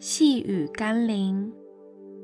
[0.00, 1.52] 细雨甘霖，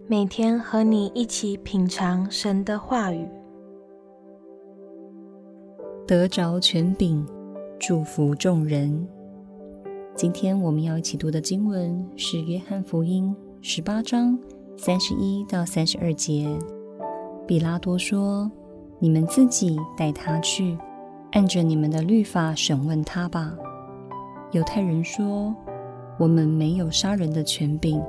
[0.06, 3.28] 每天和你一起品尝神的话语，
[6.06, 7.26] 得着权柄，
[7.80, 9.04] 祝福众人。
[10.14, 14.38] 今天我们要一起读的经文是《约翰福音》十八章
[14.76, 16.56] 三十一到三十二节。
[17.44, 18.48] 比拉多说
[19.00, 20.78] ：“你们自己带他去，
[21.32, 23.52] 按着你们的律法审问他吧。”
[24.52, 25.52] 犹太人说
[26.18, 28.02] ：“我们没有杀人的权柄。”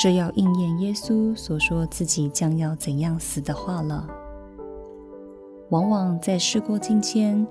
[0.00, 4.06] 这要应验耶稣所说自己将要怎样死的话了。
[5.70, 7.46] 往往在事过境迁，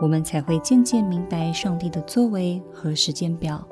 [0.00, 3.64] 我们才会渐渐明白上帝的作为和时间表。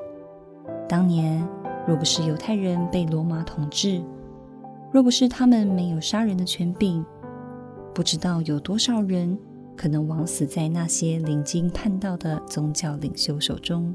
[0.87, 1.45] 当年
[1.85, 4.01] 若不是犹太人被罗马统治，
[4.91, 7.05] 若不是他们没有杀人的权柄，
[7.93, 9.37] 不知道有多少人。
[9.75, 13.91] 可能枉死在那些离经叛道的宗教领袖手中。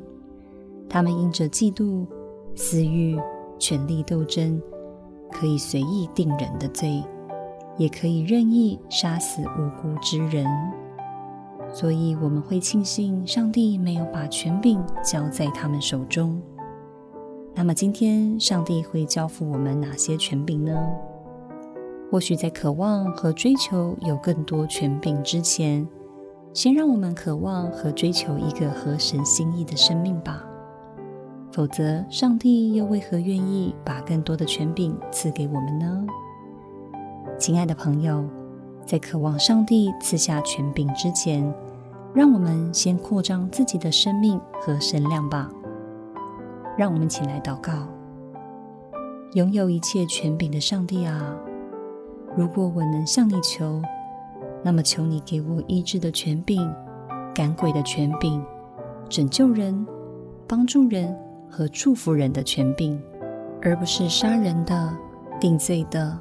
[0.88, 2.06] 他们因着嫉妒、
[2.54, 3.18] 私欲、
[3.58, 4.60] 权力斗争，
[5.30, 7.02] 可以随意定人的罪，
[7.76, 10.46] 也可以任意杀死无辜之人。
[11.70, 16.40] 所以我们会庆幸上帝没有把权柄交在他们手中。
[17.54, 20.74] 那么今天，上帝会交付我们哪些权柄呢？
[22.10, 25.86] 或许在渴望和追求有更多权柄之前，
[26.54, 30.47] 先让我们渴望和追求一个合神心意的生命吧。
[31.58, 36.06] 否则，上帝又为何愿意把更多的权柄赐给我们呢？
[37.36, 38.24] 亲爱的朋友，
[38.86, 41.52] 在渴望上帝赐下权柄之前，
[42.14, 45.50] 让我们先扩张自己的生命和神量吧。
[46.76, 47.72] 让我们起来祷告，
[49.32, 51.34] 拥有一切权柄的上帝啊！
[52.36, 53.82] 如果我能向你求，
[54.62, 56.72] 那么求你给我医治的权柄、
[57.34, 58.40] 赶鬼的权柄、
[59.08, 59.84] 拯救人、
[60.46, 61.12] 帮助人
[61.50, 63.00] 和祝福人的权柄，
[63.62, 64.96] 而不是杀人的、
[65.40, 66.18] 定罪的、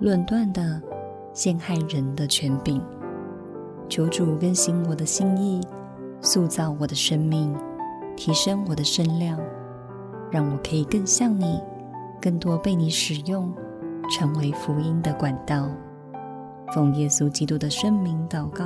[0.00, 0.80] 论断的、
[1.32, 2.82] 陷害人的权柄。
[3.88, 5.60] 求主更新我的心意，
[6.20, 7.54] 塑造我的生命，
[8.16, 9.38] 提升我的身量，
[10.30, 11.60] 让我可以更像你，
[12.20, 13.52] 更多被你使用。
[14.10, 15.66] 成为福音的管道，
[16.74, 18.64] 奉耶稣基督的圣名祷告，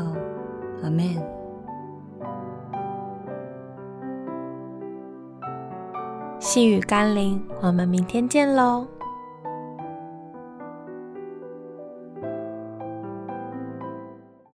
[0.83, 1.38] 阿门。
[6.41, 8.87] 细雨甘霖，我们明天见喽。